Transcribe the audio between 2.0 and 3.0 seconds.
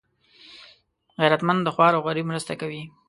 غریب مرسته کوي